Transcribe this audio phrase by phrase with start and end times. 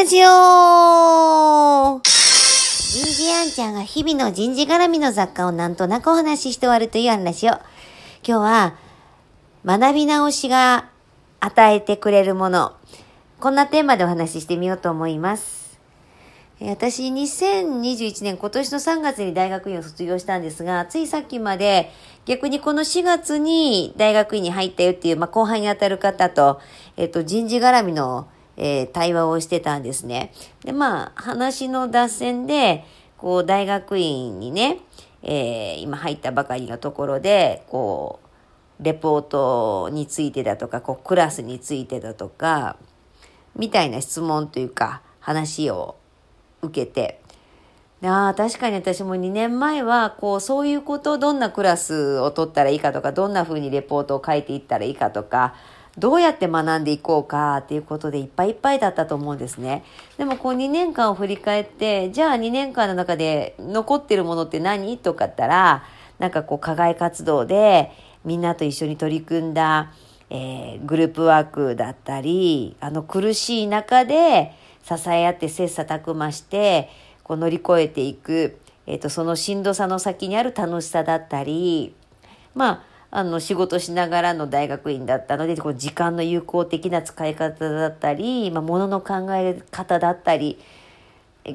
[0.00, 7.52] ラジオ人事あんちゃんが日々の人事絡みの雑貨をなんとなくお話しして終わるという話を。
[7.52, 7.60] 今
[8.22, 8.76] 日は、
[9.66, 10.88] 学び直しが
[11.40, 12.72] 与えてくれるもの。
[13.40, 15.78] こんなテーマでお話ししてみようと思います。
[16.62, 21.92] 私、2021年今年の3月に大学院を卒業したんですが、ついさっきまで
[22.24, 26.58] 逆にこの4月に大学院に入ったよっていう、まあ、後輩にあたる方と、
[26.96, 28.28] えっ、と、人事絡みの、
[28.62, 30.32] えー対話をしてたんですね。
[30.64, 32.84] で、まあ、話の脱線で、
[33.16, 34.78] こう、大学院にね、
[35.22, 38.20] えー今入ったばかりのところで、こ
[38.78, 42.76] う、レポートについてだとか、こう、クラスについてだとか、
[43.56, 45.96] みたいな質問というか、話を
[46.60, 47.20] 受けて、
[48.02, 55.54] ああ、確かに私も2年前は、こう、そういうことをどんなクラスを取ったらいいかとか、どんな風にレポートを書いていったらいいかとか、
[55.98, 59.84] どうやって学んでいこうかっていうことでいっぱいいっぱいだったと思うんですね。
[60.18, 65.84] でもこう2年間を振り返って、じゃあ2年間の中で残ってるものって何とかったら、
[66.18, 67.90] なんかこう課外活動で
[68.24, 69.92] みんなと一緒に取り組んだ、
[70.30, 76.88] えーグループワークだったり、あの苦しい中で支え合って切磋琢磨して、
[77.24, 81.94] こう乗り越えていく、えっ、と、そのしんどさの先にある楽しさだったり、
[82.54, 90.58] まあ、あの、仕事しながらの大学院だったので、こう時間の有効的な使い方だったり、まあ、物の考え方だったり、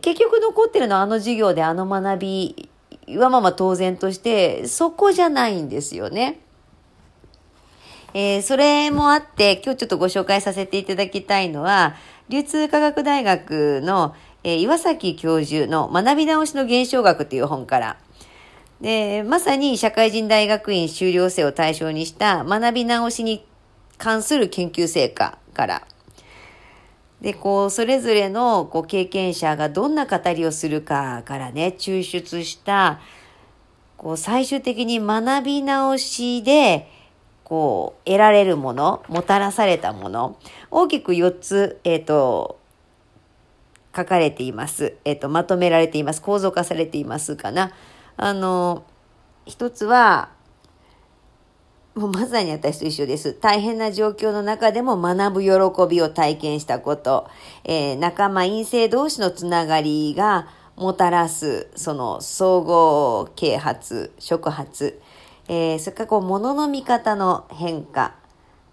[0.00, 2.68] 結局残ってるのはあの授業であの学び
[3.08, 6.40] はまあまあ当然として、そこじゃないんですよね。
[8.14, 11.96] えーそれもあって、今日ちょっとご紹介させていただきたいのは、
[12.28, 17.96] 流通科学大学の、えー岩崎教授の学び直しの現象学という本から、
[18.80, 23.46] で、まさに社会人大学院修了生を対象にした学び直しに
[23.98, 25.86] 関する研究成果から、
[27.20, 33.00] で、こう、それぞれのこう経験者がどんな語りをするかからね、抽出した、
[33.96, 36.90] こう、最終的に学び直しで、
[37.42, 40.36] こう、得られるもの、もたらされたもの、
[40.70, 42.58] 大きく4つ、えっ、と、
[43.96, 44.96] 書かれています。
[45.04, 46.20] えっ、と、まとめられています。
[46.20, 47.72] 構造化されていますかな。
[48.16, 48.84] あの、
[49.46, 50.30] 一つは、
[51.94, 53.34] もうまさに私と一緒です。
[53.34, 55.50] 大変な状況の中でも学ぶ喜
[55.88, 57.28] びを体験したこと、
[57.62, 65.00] えー仲間陰性同士のつながりがもたらす、その総合啓発、触発、
[65.48, 68.14] えーそれからこう物の見方の変化、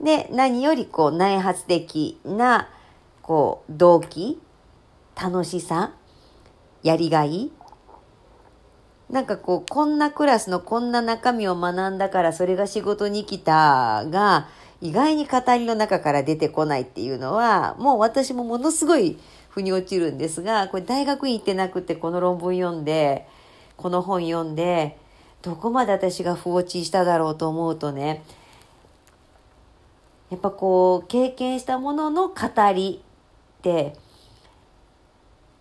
[0.00, 2.70] で、何よりこう内発的な、
[3.20, 4.40] こう動機、
[5.14, 5.92] 楽しさ、
[6.82, 7.52] やりがい、
[9.10, 14.48] なんかこう、こんなクラスのこんな中身を学んだからそれが仕事に来たが、
[14.80, 19.18] 意外に語りの中から出てこないっていうのは、もう私もものすごい
[19.50, 23.26] 腑に落ちるんですが、これ大学院行ってなくてこの論文読んで、
[23.76, 24.96] この本読んで、
[25.42, 28.22] どこまで私が放置しただろうと思うとね、
[30.30, 32.34] やっぱこう、経験したものの語
[32.72, 33.02] り
[33.58, 33.96] って、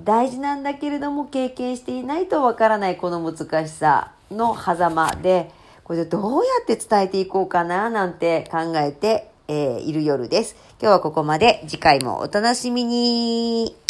[0.00, 5.50] 大事なんだけれども経験していないとわからないこの難しさの狭間で
[5.84, 10.56] これでどうやって伝えていこうかななんて考えて、えーいる夜です。
[10.80, 13.81] 今日はここまで次回もお楽しみに。